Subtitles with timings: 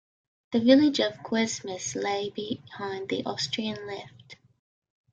[0.51, 4.35] The village of Cuesmes lay behind the Austrian left.